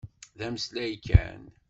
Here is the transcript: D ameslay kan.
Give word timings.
D 0.37 0.39
ameslay 0.47 0.93
kan. 1.07 1.41